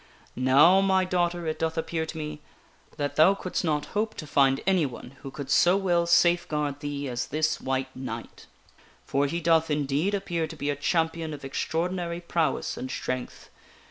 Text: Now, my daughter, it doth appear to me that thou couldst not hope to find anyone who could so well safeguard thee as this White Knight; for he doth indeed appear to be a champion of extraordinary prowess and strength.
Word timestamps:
Now, 0.35 0.81
my 0.81 1.05
daughter, 1.05 1.45
it 1.45 1.59
doth 1.59 1.77
appear 1.77 2.07
to 2.07 2.17
me 2.17 2.41
that 2.97 3.17
thou 3.17 3.35
couldst 3.35 3.63
not 3.63 3.85
hope 3.93 4.15
to 4.15 4.25
find 4.25 4.59
anyone 4.65 5.11
who 5.21 5.29
could 5.29 5.51
so 5.51 5.77
well 5.77 6.07
safeguard 6.07 6.79
thee 6.79 7.07
as 7.07 7.27
this 7.27 7.61
White 7.61 7.95
Knight; 7.95 8.47
for 9.05 9.27
he 9.27 9.39
doth 9.39 9.69
indeed 9.69 10.15
appear 10.15 10.47
to 10.47 10.55
be 10.55 10.71
a 10.71 10.75
champion 10.75 11.35
of 11.35 11.45
extraordinary 11.45 12.19
prowess 12.19 12.77
and 12.77 12.89
strength. 12.89 13.51